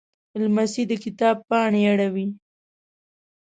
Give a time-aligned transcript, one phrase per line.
[0.41, 2.27] لمسی د کتاب پاڼې اړوي.